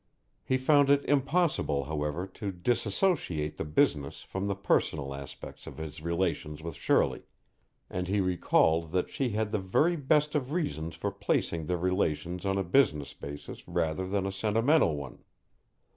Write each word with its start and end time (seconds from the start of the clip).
He 0.43 0.57
found 0.57 0.89
it 0.89 1.05
impossible, 1.05 1.83
however, 1.83 2.25
to 2.25 2.51
dissociate 2.51 3.57
the 3.57 3.63
business 3.65 4.23
from 4.23 4.47
the 4.47 4.55
personal 4.55 5.13
aspects 5.13 5.67
of 5.67 5.77
his 5.77 6.01
relations 6.01 6.63
with 6.63 6.73
Shirley, 6.73 7.21
and 7.87 8.07
he 8.07 8.19
recalled 8.19 8.93
that 8.93 9.11
she 9.11 9.29
had 9.29 9.51
the 9.51 9.59
very 9.59 9.95
best 9.95 10.33
of 10.33 10.53
reasons 10.53 10.95
for 10.95 11.11
placing 11.11 11.67
their 11.67 11.77
relations 11.77 12.47
on 12.47 12.57
a 12.57 12.63
business 12.63 13.13
basis 13.13 13.67
rather 13.67 14.07
than 14.07 14.25
a 14.25 14.31
sentimental 14.31 14.95
one. 14.95 15.19